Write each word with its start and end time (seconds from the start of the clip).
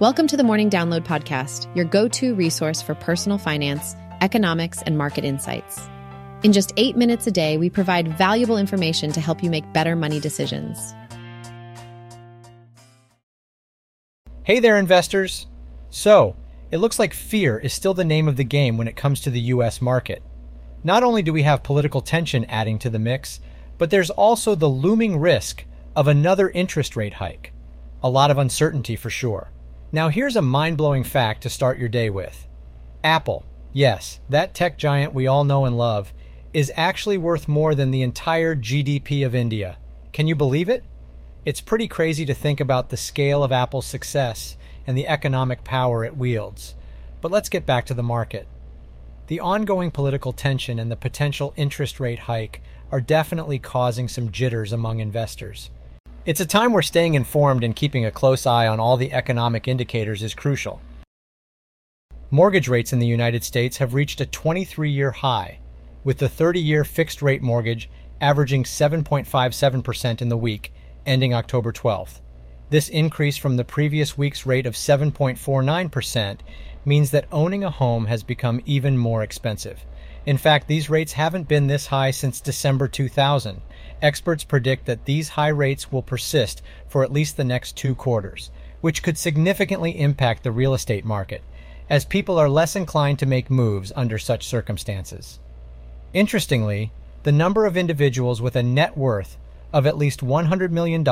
Welcome 0.00 0.28
to 0.28 0.36
the 0.36 0.44
Morning 0.44 0.70
Download 0.70 1.00
Podcast, 1.00 1.74
your 1.74 1.84
go 1.84 2.06
to 2.06 2.32
resource 2.36 2.80
for 2.80 2.94
personal 2.94 3.36
finance, 3.36 3.96
economics, 4.20 4.80
and 4.82 4.96
market 4.96 5.24
insights. 5.24 5.80
In 6.44 6.52
just 6.52 6.72
eight 6.76 6.96
minutes 6.96 7.26
a 7.26 7.32
day, 7.32 7.58
we 7.58 7.68
provide 7.68 8.16
valuable 8.16 8.58
information 8.58 9.10
to 9.10 9.20
help 9.20 9.42
you 9.42 9.50
make 9.50 9.72
better 9.72 9.96
money 9.96 10.20
decisions. 10.20 10.94
Hey 14.44 14.60
there, 14.60 14.76
investors. 14.76 15.48
So, 15.90 16.36
it 16.70 16.78
looks 16.78 17.00
like 17.00 17.12
fear 17.12 17.58
is 17.58 17.72
still 17.72 17.92
the 17.92 18.04
name 18.04 18.28
of 18.28 18.36
the 18.36 18.44
game 18.44 18.76
when 18.78 18.86
it 18.86 18.94
comes 18.94 19.20
to 19.22 19.30
the 19.30 19.40
US 19.40 19.82
market. 19.82 20.22
Not 20.84 21.02
only 21.02 21.22
do 21.22 21.32
we 21.32 21.42
have 21.42 21.64
political 21.64 22.02
tension 22.02 22.44
adding 22.44 22.78
to 22.78 22.88
the 22.90 23.00
mix, 23.00 23.40
but 23.78 23.90
there's 23.90 24.10
also 24.10 24.54
the 24.54 24.68
looming 24.68 25.18
risk 25.18 25.64
of 25.96 26.06
another 26.06 26.50
interest 26.50 26.94
rate 26.94 27.14
hike. 27.14 27.52
A 28.04 28.08
lot 28.08 28.30
of 28.30 28.38
uncertainty 28.38 28.94
for 28.94 29.10
sure. 29.10 29.50
Now, 29.90 30.10
here's 30.10 30.36
a 30.36 30.42
mind 30.42 30.76
blowing 30.76 31.02
fact 31.02 31.42
to 31.42 31.48
start 31.48 31.78
your 31.78 31.88
day 31.88 32.10
with 32.10 32.46
Apple, 33.02 33.46
yes, 33.72 34.20
that 34.28 34.52
tech 34.52 34.76
giant 34.76 35.14
we 35.14 35.26
all 35.26 35.44
know 35.44 35.64
and 35.64 35.78
love, 35.78 36.12
is 36.52 36.70
actually 36.76 37.16
worth 37.16 37.48
more 37.48 37.74
than 37.74 37.90
the 37.90 38.02
entire 38.02 38.54
GDP 38.54 39.24
of 39.24 39.34
India. 39.34 39.78
Can 40.12 40.26
you 40.26 40.34
believe 40.34 40.68
it? 40.68 40.84
It's 41.46 41.62
pretty 41.62 41.88
crazy 41.88 42.26
to 42.26 42.34
think 42.34 42.60
about 42.60 42.90
the 42.90 42.98
scale 42.98 43.42
of 43.42 43.50
Apple's 43.50 43.86
success 43.86 44.58
and 44.86 44.96
the 44.96 45.08
economic 45.08 45.64
power 45.64 46.04
it 46.04 46.18
wields. 46.18 46.74
But 47.22 47.30
let's 47.30 47.48
get 47.48 47.64
back 47.64 47.86
to 47.86 47.94
the 47.94 48.02
market. 48.02 48.46
The 49.28 49.40
ongoing 49.40 49.90
political 49.90 50.34
tension 50.34 50.78
and 50.78 50.90
the 50.90 50.96
potential 50.96 51.54
interest 51.56 51.98
rate 51.98 52.20
hike 52.20 52.60
are 52.90 53.00
definitely 53.00 53.58
causing 53.58 54.08
some 54.08 54.32
jitters 54.32 54.70
among 54.70 55.00
investors. 55.00 55.70
It's 56.28 56.40
a 56.40 56.46
time 56.46 56.74
where 56.74 56.82
staying 56.82 57.14
informed 57.14 57.64
and 57.64 57.74
keeping 57.74 58.04
a 58.04 58.10
close 58.10 58.44
eye 58.44 58.68
on 58.68 58.78
all 58.78 58.98
the 58.98 59.14
economic 59.14 59.66
indicators 59.66 60.22
is 60.22 60.34
crucial. 60.34 60.82
Mortgage 62.30 62.68
rates 62.68 62.92
in 62.92 62.98
the 62.98 63.06
United 63.06 63.42
States 63.42 63.78
have 63.78 63.94
reached 63.94 64.20
a 64.20 64.26
23 64.26 64.90
year 64.90 65.10
high, 65.10 65.58
with 66.04 66.18
the 66.18 66.28
30 66.28 66.60
year 66.60 66.84
fixed 66.84 67.22
rate 67.22 67.40
mortgage 67.40 67.88
averaging 68.20 68.64
7.57% 68.64 70.20
in 70.20 70.28
the 70.28 70.36
week 70.36 70.70
ending 71.06 71.32
October 71.32 71.72
12th. 71.72 72.20
This 72.68 72.90
increase 72.90 73.38
from 73.38 73.56
the 73.56 73.64
previous 73.64 74.18
week's 74.18 74.44
rate 74.44 74.66
of 74.66 74.74
7.49% 74.74 76.40
means 76.84 77.10
that 77.10 77.24
owning 77.32 77.64
a 77.64 77.70
home 77.70 78.04
has 78.04 78.22
become 78.22 78.60
even 78.66 78.98
more 78.98 79.22
expensive. 79.22 79.82
In 80.28 80.36
fact, 80.36 80.68
these 80.68 80.90
rates 80.90 81.14
haven't 81.14 81.48
been 81.48 81.68
this 81.68 81.86
high 81.86 82.10
since 82.10 82.38
December 82.38 82.86
2000. 82.86 83.62
Experts 84.02 84.44
predict 84.44 84.84
that 84.84 85.06
these 85.06 85.30
high 85.30 85.48
rates 85.48 85.90
will 85.90 86.02
persist 86.02 86.60
for 86.86 87.02
at 87.02 87.10
least 87.10 87.38
the 87.38 87.44
next 87.44 87.78
two 87.78 87.94
quarters, 87.94 88.50
which 88.82 89.02
could 89.02 89.16
significantly 89.16 89.98
impact 89.98 90.42
the 90.42 90.52
real 90.52 90.74
estate 90.74 91.06
market, 91.06 91.42
as 91.88 92.04
people 92.04 92.38
are 92.38 92.50
less 92.50 92.76
inclined 92.76 93.18
to 93.20 93.24
make 93.24 93.50
moves 93.50 93.90
under 93.96 94.18
such 94.18 94.46
circumstances. 94.46 95.38
Interestingly, 96.12 96.92
the 97.22 97.32
number 97.32 97.64
of 97.64 97.78
individuals 97.78 98.42
with 98.42 98.54
a 98.54 98.62
net 98.62 98.98
worth 98.98 99.38
of 99.72 99.86
at 99.86 99.96
least 99.96 100.20
$100 100.20 100.70
million 100.70 101.06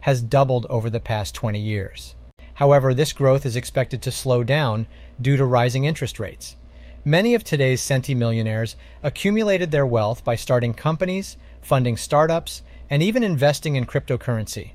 has 0.00 0.22
doubled 0.22 0.64
over 0.70 0.88
the 0.88 0.98
past 0.98 1.34
20 1.34 1.60
years. 1.60 2.14
However, 2.54 2.94
this 2.94 3.12
growth 3.12 3.44
is 3.44 3.56
expected 3.56 4.00
to 4.00 4.10
slow 4.10 4.42
down 4.42 4.86
due 5.20 5.36
to 5.36 5.44
rising 5.44 5.84
interest 5.84 6.18
rates. 6.18 6.56
Many 7.04 7.34
of 7.34 7.42
today's 7.42 7.80
centimillionaires 7.80 8.74
accumulated 9.02 9.70
their 9.70 9.86
wealth 9.86 10.22
by 10.22 10.34
starting 10.34 10.74
companies, 10.74 11.38
funding 11.62 11.96
startups, 11.96 12.62
and 12.90 13.02
even 13.02 13.22
investing 13.22 13.76
in 13.76 13.86
cryptocurrency. 13.86 14.72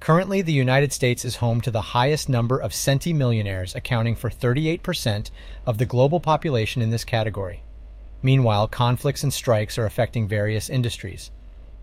Currently, 0.00 0.40
the 0.40 0.54
United 0.54 0.94
States 0.94 1.22
is 1.22 1.36
home 1.36 1.60
to 1.60 1.70
the 1.70 1.92
highest 1.92 2.30
number 2.30 2.56
of 2.58 2.72
centimillionaires, 2.72 3.74
accounting 3.74 4.16
for 4.16 4.30
38% 4.30 5.30
of 5.66 5.76
the 5.76 5.84
global 5.84 6.18
population 6.18 6.80
in 6.80 6.88
this 6.88 7.04
category. 7.04 7.62
Meanwhile, 8.22 8.68
conflicts 8.68 9.22
and 9.22 9.32
strikes 9.32 9.76
are 9.76 9.84
affecting 9.84 10.26
various 10.26 10.70
industries. 10.70 11.30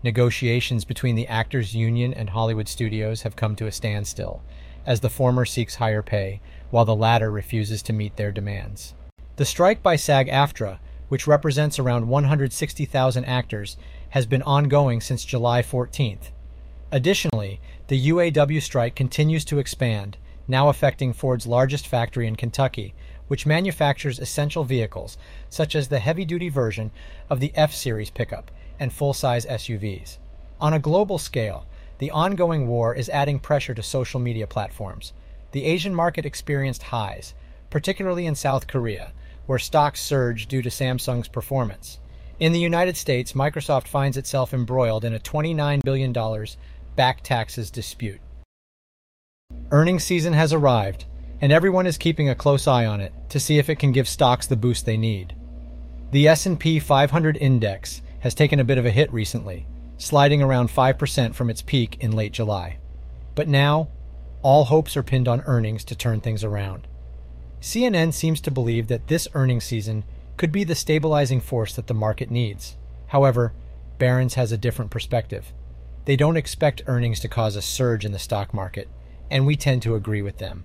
Negotiations 0.02 0.84
between 0.84 1.14
the 1.14 1.28
Actors 1.28 1.76
Union 1.76 2.12
and 2.12 2.30
Hollywood 2.30 2.66
studios 2.66 3.22
have 3.22 3.36
come 3.36 3.54
to 3.54 3.68
a 3.68 3.72
standstill, 3.72 4.42
as 4.84 5.00
the 5.00 5.08
former 5.08 5.44
seeks 5.44 5.76
higher 5.76 6.02
pay, 6.02 6.40
while 6.70 6.84
the 6.84 6.96
latter 6.96 7.30
refuses 7.30 7.80
to 7.82 7.92
meet 7.92 8.16
their 8.16 8.32
demands. 8.32 8.94
The 9.36 9.44
strike 9.44 9.82
by 9.82 9.96
SAG 9.96 10.28
AFTRA, 10.28 10.78
which 11.08 11.26
represents 11.26 11.80
around 11.80 12.06
160,000 12.06 13.24
actors, 13.24 13.76
has 14.10 14.26
been 14.26 14.42
ongoing 14.42 15.00
since 15.00 15.24
July 15.24 15.60
14th. 15.60 16.30
Additionally, 16.92 17.60
the 17.88 18.10
UAW 18.10 18.62
strike 18.62 18.94
continues 18.94 19.44
to 19.46 19.58
expand, 19.58 20.18
now 20.46 20.68
affecting 20.68 21.12
Ford's 21.12 21.48
largest 21.48 21.88
factory 21.88 22.28
in 22.28 22.36
Kentucky, 22.36 22.94
which 23.26 23.44
manufactures 23.44 24.20
essential 24.20 24.62
vehicles, 24.62 25.18
such 25.48 25.74
as 25.74 25.88
the 25.88 25.98
heavy 25.98 26.24
duty 26.24 26.48
version 26.48 26.92
of 27.28 27.40
the 27.40 27.50
F 27.56 27.74
Series 27.74 28.10
pickup 28.10 28.52
and 28.78 28.92
full 28.92 29.12
size 29.12 29.46
SUVs. 29.46 30.18
On 30.60 30.72
a 30.72 30.78
global 30.78 31.18
scale, 31.18 31.66
the 31.98 32.12
ongoing 32.12 32.68
war 32.68 32.94
is 32.94 33.08
adding 33.08 33.40
pressure 33.40 33.74
to 33.74 33.82
social 33.82 34.20
media 34.20 34.46
platforms. 34.46 35.12
The 35.50 35.64
Asian 35.64 35.94
market 35.94 36.24
experienced 36.24 36.84
highs, 36.84 37.34
particularly 37.68 38.26
in 38.26 38.36
South 38.36 38.68
Korea, 38.68 39.12
where 39.46 39.58
stocks 39.58 40.00
surged 40.00 40.48
due 40.48 40.62
to 40.62 40.68
Samsung's 40.68 41.28
performance. 41.28 41.98
In 42.40 42.52
the 42.52 42.60
United 42.60 42.96
States, 42.96 43.32
Microsoft 43.32 43.86
finds 43.86 44.16
itself 44.16 44.52
embroiled 44.52 45.04
in 45.04 45.14
a 45.14 45.20
$29 45.20 45.82
billion 45.84 46.46
back 46.96 47.22
taxes 47.22 47.70
dispute. 47.70 48.20
Earnings 49.70 50.04
season 50.04 50.32
has 50.32 50.52
arrived, 50.52 51.04
and 51.40 51.52
everyone 51.52 51.86
is 51.86 51.98
keeping 51.98 52.28
a 52.28 52.34
close 52.34 52.66
eye 52.66 52.86
on 52.86 53.00
it 53.00 53.12
to 53.28 53.40
see 53.40 53.58
if 53.58 53.68
it 53.68 53.78
can 53.78 53.92
give 53.92 54.08
stocks 54.08 54.46
the 54.46 54.56
boost 54.56 54.86
they 54.86 54.96
need. 54.96 55.34
The 56.10 56.28
S&P 56.28 56.78
500 56.78 57.36
index 57.36 58.02
has 58.20 58.34
taken 58.34 58.60
a 58.60 58.64
bit 58.64 58.78
of 58.78 58.86
a 58.86 58.90
hit 58.90 59.12
recently, 59.12 59.66
sliding 59.98 60.42
around 60.42 60.70
5% 60.70 61.34
from 61.34 61.50
its 61.50 61.62
peak 61.62 61.98
in 62.00 62.12
late 62.12 62.32
July. 62.32 62.78
But 63.34 63.48
now, 63.48 63.88
all 64.42 64.64
hopes 64.64 64.96
are 64.96 65.02
pinned 65.02 65.28
on 65.28 65.42
earnings 65.42 65.84
to 65.84 65.96
turn 65.96 66.20
things 66.20 66.44
around. 66.44 66.86
CNN 67.64 68.12
seems 68.12 68.42
to 68.42 68.50
believe 68.50 68.88
that 68.88 69.06
this 69.08 69.26
earnings 69.32 69.64
season 69.64 70.04
could 70.36 70.52
be 70.52 70.64
the 70.64 70.74
stabilizing 70.74 71.40
force 71.40 71.74
that 71.74 71.86
the 71.86 71.94
market 71.94 72.30
needs. 72.30 72.76
However, 73.06 73.54
Barron's 73.96 74.34
has 74.34 74.52
a 74.52 74.58
different 74.58 74.90
perspective. 74.90 75.50
They 76.04 76.14
don't 76.14 76.36
expect 76.36 76.82
earnings 76.86 77.20
to 77.20 77.28
cause 77.28 77.56
a 77.56 77.62
surge 77.62 78.04
in 78.04 78.12
the 78.12 78.18
stock 78.18 78.52
market, 78.52 78.86
and 79.30 79.46
we 79.46 79.56
tend 79.56 79.80
to 79.80 79.94
agree 79.94 80.20
with 80.20 80.36
them. 80.36 80.64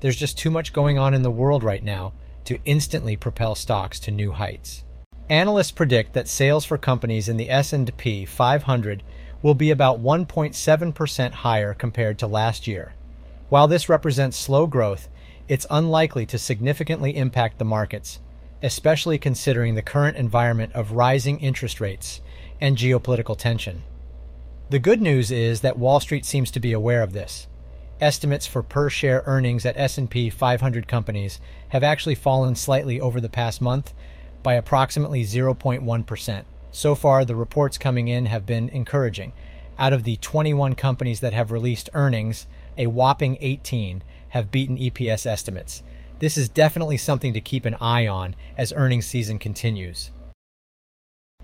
There's 0.00 0.16
just 0.16 0.38
too 0.38 0.50
much 0.50 0.72
going 0.72 0.98
on 0.98 1.12
in 1.12 1.20
the 1.20 1.30
world 1.30 1.62
right 1.62 1.84
now 1.84 2.14
to 2.46 2.58
instantly 2.64 3.14
propel 3.14 3.54
stocks 3.54 4.00
to 4.00 4.10
new 4.10 4.32
heights. 4.32 4.84
Analysts 5.28 5.72
predict 5.72 6.14
that 6.14 6.28
sales 6.28 6.64
for 6.64 6.78
companies 6.78 7.28
in 7.28 7.36
the 7.36 7.50
S&P 7.50 8.24
500 8.24 9.02
will 9.42 9.52
be 9.54 9.70
about 9.70 10.02
1.7% 10.02 11.30
higher 11.30 11.74
compared 11.74 12.18
to 12.20 12.26
last 12.26 12.66
year. 12.66 12.94
While 13.50 13.68
this 13.68 13.90
represents 13.90 14.38
slow 14.38 14.66
growth, 14.66 15.10
it's 15.48 15.66
unlikely 15.70 16.26
to 16.26 16.38
significantly 16.38 17.16
impact 17.16 17.58
the 17.58 17.64
markets, 17.64 18.20
especially 18.62 19.18
considering 19.18 19.74
the 19.74 19.82
current 19.82 20.16
environment 20.16 20.72
of 20.74 20.92
rising 20.92 21.40
interest 21.40 21.80
rates 21.80 22.20
and 22.60 22.76
geopolitical 22.76 23.36
tension. 23.36 23.82
The 24.70 24.78
good 24.78 25.00
news 25.00 25.30
is 25.30 25.62
that 25.62 25.78
Wall 25.78 26.00
Street 26.00 26.26
seems 26.26 26.50
to 26.50 26.60
be 26.60 26.72
aware 26.72 27.02
of 27.02 27.14
this. 27.14 27.46
Estimates 28.00 28.46
for 28.46 28.62
per 28.62 28.90
share 28.90 29.22
earnings 29.26 29.64
at 29.64 29.78
S&P 29.78 30.28
500 30.30 30.86
companies 30.86 31.40
have 31.70 31.82
actually 31.82 32.14
fallen 32.14 32.54
slightly 32.54 33.00
over 33.00 33.20
the 33.20 33.28
past 33.30 33.60
month 33.60 33.94
by 34.42 34.54
approximately 34.54 35.24
0.1%. 35.24 36.44
So 36.70 36.94
far, 36.94 37.24
the 37.24 37.34
reports 37.34 37.78
coming 37.78 38.08
in 38.08 38.26
have 38.26 38.44
been 38.44 38.68
encouraging. 38.68 39.32
Out 39.78 39.92
of 39.92 40.04
the 40.04 40.16
21 40.16 40.74
companies 40.74 41.20
that 41.20 41.32
have 41.32 41.50
released 41.50 41.88
earnings, 41.94 42.46
a 42.76 42.86
whopping 42.88 43.38
18 43.40 44.02
have 44.30 44.50
beaten 44.50 44.76
EPS 44.76 45.26
estimates. 45.26 45.82
This 46.18 46.36
is 46.36 46.48
definitely 46.48 46.96
something 46.96 47.32
to 47.32 47.40
keep 47.40 47.64
an 47.64 47.76
eye 47.80 48.06
on 48.06 48.34
as 48.56 48.72
earnings 48.72 49.06
season 49.06 49.38
continues. 49.38 50.10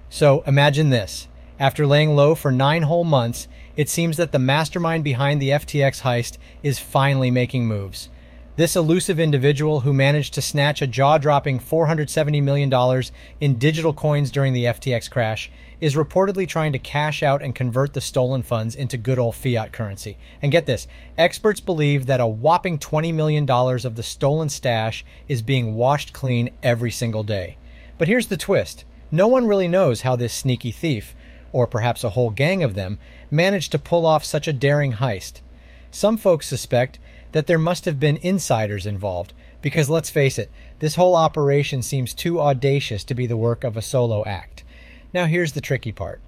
So 0.09 0.43
imagine 0.47 0.91
this 0.91 1.29
after 1.59 1.87
laying 1.87 2.17
low 2.17 2.35
for 2.35 2.51
nine 2.51 2.83
whole 2.83 3.05
months, 3.05 3.47
it 3.77 3.89
seems 3.89 4.17
that 4.17 4.33
the 4.33 4.39
mastermind 4.39 5.05
behind 5.05 5.41
the 5.41 5.51
FTX 5.51 6.03
heist 6.03 6.39
is 6.63 6.79
finally 6.79 7.31
making 7.31 7.67
moves. 7.67 8.09
This 8.57 8.77
elusive 8.77 9.19
individual 9.19 9.81
who 9.81 9.93
managed 9.93 10.35
to 10.35 10.41
snatch 10.41 10.81
a 10.81 10.87
jaw 10.87 11.19
dropping 11.19 11.59
$470 11.59 12.41
million 12.41 13.03
in 13.41 13.59
digital 13.59 13.93
coins 13.93 14.31
during 14.31 14.53
the 14.53 14.67
FTX 14.67 15.11
crash 15.11 15.51
is 15.81 15.97
reportedly 15.97 16.47
trying 16.47 16.73
to 16.73 16.79
cash 16.79 17.25
out 17.25 17.43
and 17.43 17.53
convert 17.53 17.95
the 17.95 18.01
stolen 18.01 18.45
funds 18.45 18.77
into 18.77 18.97
good 18.97 19.19
old 19.19 19.35
fiat 19.35 19.73
currency. 19.73 20.17
And 20.41 20.53
get 20.53 20.67
this 20.67 20.87
experts 21.19 21.59
believe 21.59 22.07
that 22.07 22.21
a 22.21 22.29
whopping 22.29 22.79
$20 22.79 23.13
million 23.13 23.51
of 23.51 23.97
the 23.97 24.05
stolen 24.05 24.49
stash 24.49 25.05
is 25.27 25.43
being 25.43 25.75
washed 25.75 26.13
clean 26.13 26.51
every 26.63 26.93
single 26.93 27.25
day. 27.25 27.59
But 27.99 28.07
here's 28.07 28.29
the 28.29 28.37
twist 28.37 28.85
no 29.11 29.27
one 29.27 29.49
really 29.49 29.69
knows 29.69 30.03
how 30.03 30.15
this 30.15 30.33
sneaky 30.33 30.71
thief, 30.71 31.17
or 31.51 31.67
perhaps 31.67 32.05
a 32.05 32.11
whole 32.11 32.31
gang 32.31 32.63
of 32.63 32.75
them, 32.75 33.01
managed 33.33 33.73
to 33.73 33.81
pull 33.81 34.07
off 34.07 34.25
such 34.25 34.47
a 34.47 34.53
daring 34.53 34.93
heist. 34.93 35.41
Some 35.91 36.17
folks 36.17 36.47
suspect 36.47 37.01
that 37.35 37.49
there 37.49 37.59
must 37.59 37.85
have 37.85 37.99
been 37.99 38.17
insiders 38.19 38.87
involved, 38.87 39.33
because 39.61 39.91
let's 39.91 40.09
face 40.09 40.39
it, 40.39 40.49
this 40.79 40.95
whole 40.95 41.17
operation 41.17 41.83
seems 41.83 42.15
too 42.15 42.41
audacious 42.41 43.03
to 43.03 43.13
be 43.13 43.27
the 43.27 43.37
work 43.37 43.65
of 43.65 43.77
a 43.77 43.83
solo 43.83 44.25
act. 44.25 44.63
Now, 45.13 45.27
here's 45.27 45.51
the 45.51 45.61
tricky 45.61 45.91
part. 45.91 46.21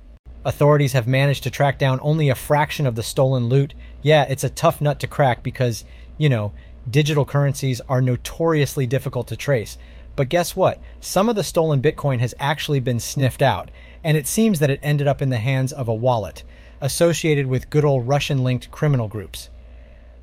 Authorities 0.45 0.95
have 0.95 1.07
managed 1.07 1.45
to 1.45 1.51
track 1.51 1.79
down 1.79 2.01
only 2.03 2.29
a 2.29 2.35
fraction 2.35 2.89
of 2.89 2.97
the 2.97 3.05
stolen 3.05 3.49
loot. 3.49 3.73
Yeah, 4.03 4.25
it's 4.25 4.43
a 4.43 4.51
tough 4.51 4.81
nut 4.81 4.99
to 4.99 5.07
crack 5.07 5.45
because, 5.45 5.85
you 6.19 6.29
know, 6.29 6.53
digital 6.91 7.25
currencies 7.25 7.81
are 7.89 8.03
notoriously 8.03 8.89
difficult 8.89 9.29
to 9.29 9.37
trace. 9.37 9.79
But 10.17 10.29
guess 10.29 10.57
what? 10.57 10.81
Some 10.99 11.29
of 11.29 11.37
the 11.37 11.45
stolen 11.45 11.81
Bitcoin 11.81 12.19
has 12.19 12.35
actually 12.41 12.81
been 12.81 12.99
sniffed 12.99 13.43
out, 13.43 13.71
and 14.03 14.17
it 14.17 14.27
seems 14.27 14.59
that 14.59 14.71
it 14.71 14.81
ended 14.83 15.07
up 15.07 15.23
in 15.23 15.31
the 15.31 15.39
hands 15.39 15.73
of 15.73 15.87
a 15.87 15.95
wallet 15.95 16.43
associated 16.81 17.47
with 17.47 17.71
good 17.71 17.85
old 17.85 18.09
Russian 18.09 18.43
linked 18.43 18.73
criminal 18.73 19.07
groups. 19.07 19.51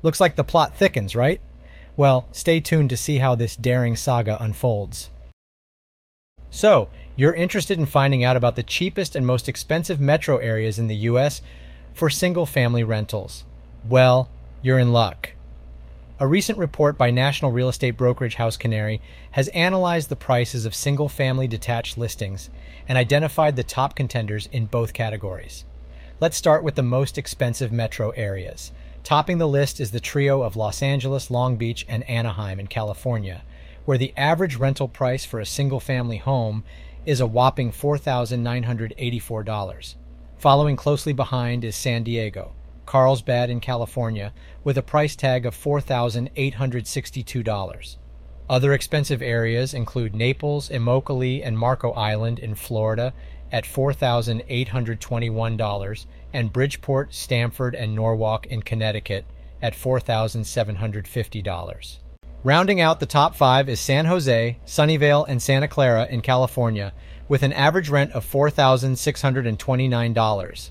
Looks 0.04 0.20
like 0.20 0.36
the 0.36 0.44
plot 0.44 0.76
thickens, 0.76 1.16
right? 1.16 1.40
Well, 1.96 2.28
stay 2.30 2.60
tuned 2.60 2.90
to 2.90 2.96
see 2.96 3.18
how 3.18 3.34
this 3.34 3.56
daring 3.56 3.96
saga 3.96 4.36
unfolds. 4.38 5.08
So, 6.50 6.90
you're 7.16 7.32
interested 7.32 7.78
in 7.78 7.86
finding 7.86 8.22
out 8.22 8.36
about 8.36 8.54
the 8.54 8.62
cheapest 8.62 9.16
and 9.16 9.26
most 9.26 9.48
expensive 9.48 9.98
metro 9.98 10.36
areas 10.36 10.78
in 10.78 10.88
the 10.88 11.08
US 11.08 11.40
for 11.94 12.10
single 12.10 12.44
family 12.44 12.84
rentals. 12.84 13.44
Well, 13.88 14.28
you're 14.60 14.78
in 14.78 14.92
luck. 14.92 15.30
A 16.20 16.26
recent 16.26 16.58
report 16.58 16.98
by 16.98 17.10
national 17.10 17.52
real 17.52 17.70
estate 17.70 17.96
brokerage 17.96 18.34
house 18.34 18.58
Canary 18.58 19.00
has 19.30 19.48
analyzed 19.48 20.10
the 20.10 20.16
prices 20.16 20.66
of 20.66 20.74
single 20.74 21.08
family 21.08 21.48
detached 21.48 21.96
listings 21.96 22.50
and 22.86 22.98
identified 22.98 23.56
the 23.56 23.64
top 23.64 23.96
contenders 23.96 24.50
in 24.52 24.66
both 24.66 24.92
categories. 24.92 25.64
Let's 26.20 26.36
start 26.36 26.62
with 26.62 26.74
the 26.74 26.82
most 26.82 27.16
expensive 27.16 27.72
metro 27.72 28.10
areas. 28.10 28.70
Topping 29.04 29.36
the 29.36 29.46
list 29.46 29.80
is 29.80 29.90
the 29.90 30.00
trio 30.00 30.40
of 30.40 30.56
Los 30.56 30.82
Angeles, 30.82 31.30
Long 31.30 31.56
Beach, 31.56 31.84
and 31.90 32.08
Anaheim 32.08 32.58
in 32.58 32.68
California, 32.68 33.42
where 33.84 33.98
the 33.98 34.14
average 34.16 34.56
rental 34.56 34.88
price 34.88 35.26
for 35.26 35.40
a 35.40 35.46
single 35.46 35.78
family 35.78 36.16
home 36.16 36.64
is 37.04 37.20
a 37.20 37.26
whopping 37.26 37.70
$4,984. 37.70 39.94
Following 40.38 40.76
closely 40.76 41.12
behind 41.12 41.66
is 41.66 41.76
San 41.76 42.02
Diego, 42.02 42.54
Carlsbad 42.86 43.50
in 43.50 43.60
California, 43.60 44.32
with 44.64 44.78
a 44.78 44.82
price 44.82 45.14
tag 45.14 45.44
of 45.44 45.54
$4,862. 45.54 47.96
Other 48.48 48.72
expensive 48.72 49.20
areas 49.20 49.74
include 49.74 50.14
Naples, 50.14 50.70
Immokalee, 50.70 51.42
and 51.44 51.58
Marco 51.58 51.92
Island 51.92 52.38
in 52.38 52.54
Florida 52.54 53.12
at 53.52 53.64
$4,821, 53.64 56.06
and 56.34 56.52
Bridgeport, 56.52 57.14
Stamford, 57.14 57.74
and 57.74 57.94
Norwalk 57.94 58.44
in 58.46 58.62
Connecticut 58.62 59.24
at 59.62 59.72
$4,750. 59.72 61.98
Rounding 62.42 62.82
out 62.82 63.00
the 63.00 63.06
top 63.06 63.34
five 63.34 63.70
is 63.70 63.80
San 63.80 64.04
Jose, 64.04 64.58
Sunnyvale, 64.66 65.24
and 65.26 65.40
Santa 65.40 65.66
Clara 65.66 66.06
in 66.10 66.20
California, 66.20 66.92
with 67.28 67.42
an 67.42 67.54
average 67.54 67.88
rent 67.88 68.12
of 68.12 68.30
$4,629. 68.30 70.70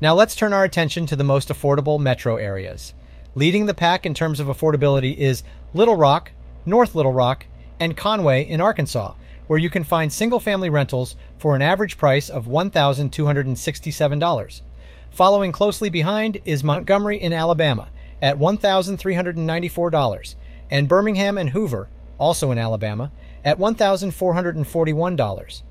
Now 0.00 0.14
let's 0.14 0.34
turn 0.34 0.54
our 0.54 0.64
attention 0.64 1.04
to 1.04 1.16
the 1.16 1.24
most 1.24 1.50
affordable 1.50 2.00
metro 2.00 2.36
areas. 2.36 2.94
Leading 3.34 3.66
the 3.66 3.74
pack 3.74 4.06
in 4.06 4.14
terms 4.14 4.40
of 4.40 4.46
affordability 4.46 5.14
is 5.14 5.42
Little 5.74 5.96
Rock, 5.96 6.32
North 6.64 6.94
Little 6.94 7.12
Rock, 7.12 7.44
and 7.78 7.94
Conway 7.96 8.44
in 8.44 8.62
Arkansas, 8.62 9.12
where 9.46 9.58
you 9.58 9.68
can 9.68 9.84
find 9.84 10.10
single 10.10 10.40
family 10.40 10.70
rentals 10.70 11.16
for 11.36 11.54
an 11.54 11.60
average 11.60 11.98
price 11.98 12.30
of 12.30 12.46
$1,267. 12.46 14.62
Following 15.10 15.52
closely 15.52 15.90
behind 15.90 16.40
is 16.44 16.64
Montgomery 16.64 17.20
in 17.20 17.32
Alabama 17.32 17.88
at 18.22 18.38
$1,394 18.38 20.34
and 20.70 20.88
Birmingham 20.88 21.36
and 21.36 21.50
Hoover, 21.50 21.88
also 22.18 22.52
in 22.52 22.58
Alabama, 22.58 23.10
at 23.44 23.58
$1,441. 23.58 25.62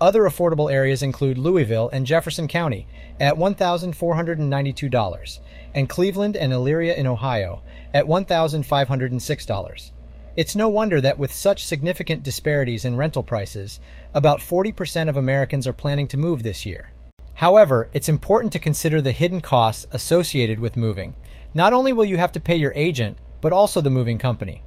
Other 0.00 0.22
affordable 0.24 0.72
areas 0.72 1.02
include 1.02 1.36
Louisville 1.38 1.88
and 1.92 2.06
Jefferson 2.06 2.48
County 2.48 2.88
at 3.20 3.36
$1,492, 3.36 5.38
and 5.74 5.88
Cleveland 5.88 6.36
and 6.36 6.52
Elyria 6.52 6.96
in 6.96 7.06
Ohio 7.06 7.62
at 7.94 8.06
$1,506. 8.06 9.90
It's 10.34 10.56
no 10.56 10.68
wonder 10.68 11.00
that 11.00 11.18
with 11.18 11.32
such 11.32 11.64
significant 11.64 12.24
disparities 12.24 12.84
in 12.84 12.96
rental 12.96 13.22
prices, 13.22 13.78
about 14.12 14.40
40% 14.40 15.08
of 15.08 15.16
Americans 15.16 15.68
are 15.68 15.72
planning 15.72 16.08
to 16.08 16.16
move 16.16 16.42
this 16.42 16.66
year. 16.66 16.90
However, 17.34 17.88
it's 17.92 18.08
important 18.08 18.52
to 18.52 18.58
consider 18.58 19.00
the 19.00 19.12
hidden 19.12 19.40
costs 19.40 19.86
associated 19.90 20.60
with 20.60 20.76
moving. 20.76 21.14
Not 21.54 21.72
only 21.72 21.92
will 21.92 22.04
you 22.04 22.16
have 22.16 22.32
to 22.32 22.40
pay 22.40 22.56
your 22.56 22.72
agent, 22.74 23.18
but 23.40 23.52
also 23.52 23.80
the 23.80 23.90
moving 23.90 24.18
company. 24.18 24.62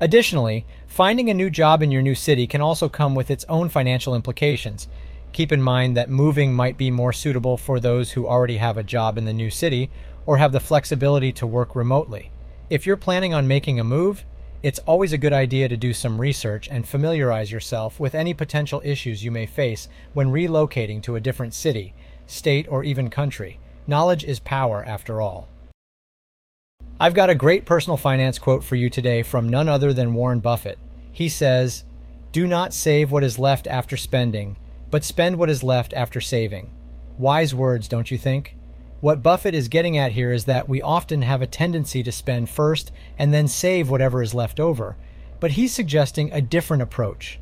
Additionally, 0.00 0.66
finding 0.86 1.30
a 1.30 1.34
new 1.34 1.48
job 1.48 1.82
in 1.82 1.90
your 1.90 2.02
new 2.02 2.14
city 2.14 2.46
can 2.46 2.60
also 2.60 2.88
come 2.88 3.14
with 3.14 3.30
its 3.30 3.44
own 3.48 3.68
financial 3.68 4.14
implications. 4.14 4.88
Keep 5.32 5.50
in 5.50 5.62
mind 5.62 5.96
that 5.96 6.10
moving 6.10 6.52
might 6.52 6.76
be 6.76 6.90
more 6.90 7.12
suitable 7.12 7.56
for 7.56 7.80
those 7.80 8.12
who 8.12 8.26
already 8.26 8.58
have 8.58 8.76
a 8.76 8.82
job 8.82 9.16
in 9.16 9.24
the 9.24 9.32
new 9.32 9.50
city 9.50 9.90
or 10.26 10.36
have 10.36 10.52
the 10.52 10.60
flexibility 10.60 11.32
to 11.32 11.46
work 11.46 11.74
remotely. 11.74 12.30
If 12.70 12.86
you're 12.86 12.96
planning 12.96 13.34
on 13.34 13.48
making 13.48 13.80
a 13.80 13.84
move, 13.84 14.24
it's 14.64 14.78
always 14.86 15.12
a 15.12 15.18
good 15.18 15.34
idea 15.34 15.68
to 15.68 15.76
do 15.76 15.92
some 15.92 16.18
research 16.18 16.70
and 16.70 16.88
familiarize 16.88 17.52
yourself 17.52 18.00
with 18.00 18.14
any 18.14 18.32
potential 18.32 18.80
issues 18.82 19.22
you 19.22 19.30
may 19.30 19.44
face 19.44 19.88
when 20.14 20.32
relocating 20.32 21.02
to 21.02 21.16
a 21.16 21.20
different 21.20 21.52
city, 21.52 21.92
state, 22.26 22.66
or 22.70 22.82
even 22.82 23.10
country. 23.10 23.60
Knowledge 23.86 24.24
is 24.24 24.40
power, 24.40 24.82
after 24.82 25.20
all. 25.20 25.48
I've 26.98 27.12
got 27.12 27.28
a 27.28 27.34
great 27.34 27.66
personal 27.66 27.98
finance 27.98 28.38
quote 28.38 28.64
for 28.64 28.74
you 28.74 28.88
today 28.88 29.22
from 29.22 29.50
none 29.50 29.68
other 29.68 29.92
than 29.92 30.14
Warren 30.14 30.40
Buffett. 30.40 30.78
He 31.12 31.28
says, 31.28 31.84
Do 32.32 32.46
not 32.46 32.72
save 32.72 33.10
what 33.12 33.22
is 33.22 33.38
left 33.38 33.66
after 33.66 33.98
spending, 33.98 34.56
but 34.90 35.04
spend 35.04 35.36
what 35.36 35.50
is 35.50 35.62
left 35.62 35.92
after 35.92 36.22
saving. 36.22 36.72
Wise 37.18 37.54
words, 37.54 37.86
don't 37.86 38.10
you 38.10 38.16
think? 38.16 38.56
What 39.04 39.22
Buffett 39.22 39.54
is 39.54 39.68
getting 39.68 39.98
at 39.98 40.12
here 40.12 40.32
is 40.32 40.46
that 40.46 40.66
we 40.66 40.80
often 40.80 41.20
have 41.20 41.42
a 41.42 41.46
tendency 41.46 42.02
to 42.02 42.10
spend 42.10 42.48
first 42.48 42.90
and 43.18 43.34
then 43.34 43.48
save 43.48 43.90
whatever 43.90 44.22
is 44.22 44.32
left 44.32 44.58
over. 44.58 44.96
But 45.40 45.50
he's 45.50 45.74
suggesting 45.74 46.32
a 46.32 46.40
different 46.40 46.82
approach. 46.82 47.38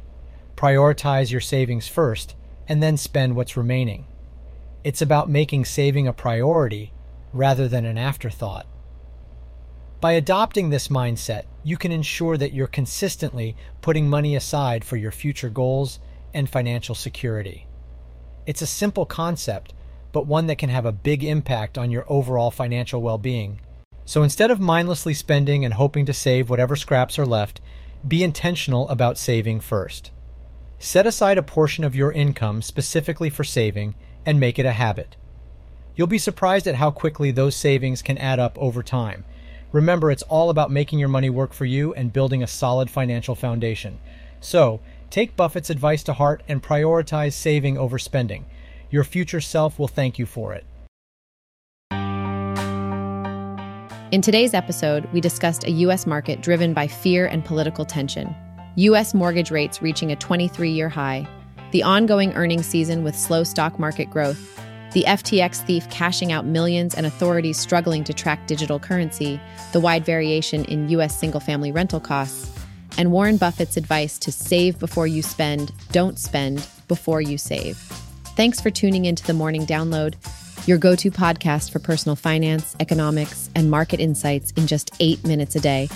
Prioritize 0.57 1.31
your 1.31 1.41
savings 1.41 1.87
first 1.87 2.35
and 2.67 2.83
then 2.83 2.97
spend 2.97 3.37
what's 3.37 3.57
remaining. 3.57 4.09
It's 4.83 5.03
about 5.03 5.31
making 5.31 5.67
saving 5.67 6.09
a 6.09 6.13
priority 6.13 6.93
rather 7.33 7.69
than 7.69 7.85
an 7.85 7.97
afterthought. 7.97 8.67
By 10.01 10.15
adopting 10.15 10.71
this 10.71 10.89
mindset, 10.89 11.45
you 11.63 11.77
can 11.77 11.93
ensure 11.93 12.37
that 12.39 12.53
you're 12.53 12.67
consistently 12.67 13.55
putting 13.83 14.11
money 14.11 14.35
aside 14.35 14.85
for 14.85 14.97
your 14.97 15.13
future 15.13 15.49
goals 15.49 16.01
and 16.35 16.51
financial 16.51 16.97
security. 16.97 17.69
It's 18.47 18.63
a 18.63 18.67
simple 18.67 19.07
concept, 19.07 19.75
but 20.13 20.27
one 20.27 20.47
that 20.47 20.59
can 20.59 20.69
have 20.69 20.87
a 20.87 20.93
big 20.93 21.25
impact 21.25 21.77
on 21.77 21.91
your 21.91 22.05
overall 22.09 22.51
financial 22.51 23.03
well 23.03 23.19
being. 23.19 23.61
So 24.05 24.23
instead 24.23 24.51
of 24.51 24.61
mindlessly 24.61 25.15
spending 25.15 25.65
and 25.65 25.75
hoping 25.75 26.07
to 26.07 26.13
save 26.13 26.51
whatever 26.51 26.77
scraps 26.77 27.19
are 27.19 27.27
left, 27.27 27.61
be 28.07 28.23
intentional 28.23 28.89
about 28.89 29.19
saving 29.19 29.61
first. 29.61 30.11
Set 30.79 31.07
aside 31.07 31.39
a 31.39 31.43
portion 31.43 31.85
of 31.85 31.95
your 31.95 32.13
income 32.13 32.63
specifically 32.63 33.31
for 33.31 33.45
saving 33.45 33.95
and 34.27 34.41
make 34.41 34.59
it 34.59 34.67
a 34.67 34.73
habit. 34.73 35.17
You'll 35.95 36.07
be 36.09 36.19
surprised 36.19 36.67
at 36.67 36.77
how 36.77 36.91
quickly 36.91 37.31
those 37.31 37.55
savings 37.55 38.03
can 38.03 38.19
add 38.19 38.39
up 38.39 38.59
over 38.59 38.83
time 38.83 39.25
Remember, 39.73 40.11
it's 40.11 40.23
all 40.25 40.51
about 40.51 40.71
making 40.71 40.99
your 40.99 41.09
money 41.09 41.31
work 41.31 41.55
for 41.55 41.65
you 41.65 41.95
and 41.95 42.13
building 42.13 42.43
a 42.43 42.47
solid 42.47 42.91
financial 42.91 43.35
foundation. 43.35 43.99
So, 44.41 44.81
take 45.09 45.37
Buffett's 45.37 45.71
advice 45.71 46.03
to 46.05 46.13
heart 46.13 46.43
and 46.47 46.63
prioritize 46.63 47.33
saving 47.33 47.79
over 47.79 47.99
spending. 47.99 48.45
Your 48.93 49.05
future 49.05 49.41
self 49.41 49.79
will 49.79 49.89
thank 49.89 50.19
you 50.19 50.27
for 50.27 50.53
it. 50.53 50.67
In 54.13 54.21
today's 54.21 54.53
episode, 54.53 55.11
we 55.15 55.21
discussed 55.23 55.65
a 55.65 55.71
U.S. 55.71 56.07
market 56.07 56.43
driven 56.43 56.75
by 56.75 56.87
fear 56.87 57.25
and 57.25 57.43
political 57.43 57.87
tension, 57.87 58.37
U.S. 58.77 59.15
mortgage 59.15 59.51
rates 59.51 59.81
reaching 59.81 60.13
a 60.13 60.17
23 60.17 60.71
year 60.71 60.91
high, 60.91 61.27
the 61.71 61.83
ongoing 61.83 62.35
earnings 62.35 62.67
season 62.67 63.03
with 63.03 63.17
slow 63.17 63.45
stock 63.45 63.79
market 63.79 64.11
growth, 64.11 64.61
the 64.93 65.05
FTX 65.05 65.65
thief 65.65 65.89
cashing 65.89 66.31
out 66.31 66.45
millions 66.45 66.95
and 66.95 67.07
authorities 67.07 67.59
struggling 67.59 68.05
to 68.05 68.13
track 68.13 68.47
digital 68.47 68.79
currency, 68.79 69.41
the 69.73 69.81
wide 69.81 70.05
variation 70.05 70.67
in 70.67 70.91
U.S. 70.91 71.19
single 71.19 71.41
family 71.41 71.73
rental 71.73 71.99
costs, 71.99 72.55
and 72.99 73.11
Warren 73.11 73.39
Buffett's 73.39 73.79
advice 73.79 74.19
to 74.19 74.31
save 74.31 74.79
before 74.79 75.07
you 75.07 75.23
spend, 75.23 75.73
don't 75.93 76.19
spend 76.19 76.69
before 76.89 77.23
you 77.23 77.39
save. 77.39 78.02
Thanks 78.35 78.61
for 78.61 78.71
tuning 78.71 79.05
into 79.05 79.25
the 79.25 79.35
morning 79.35 79.67
download, 79.67 80.15
your 80.67 80.79
go 80.79 80.97
to 80.97 81.11
podcast 81.11 81.71
for 81.71 81.79
personal 81.79 82.17
finance, 82.17 82.75
economics, 82.81 83.51
and 83.55 83.71
market 83.71 84.01
insights 84.01 84.53
in 84.53 84.67
just 84.67 84.91
eight 85.01 85.23
minutes 85.27 85.55
a 85.57 85.61
day. 85.61 85.89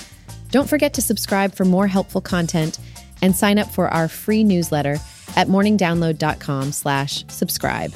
Don't 0.50 0.68
forget 0.68 0.94
to 0.94 1.02
subscribe 1.02 1.54
for 1.54 1.64
more 1.64 1.86
helpful 1.86 2.20
content 2.20 2.78
and 3.22 3.34
sign 3.34 3.58
up 3.58 3.68
for 3.68 3.88
our 3.88 4.08
free 4.08 4.44
newsletter 4.44 4.98
at 5.34 5.48
morningdownload.com 5.48 6.72
slash 6.72 7.24
subscribe. 7.28 7.92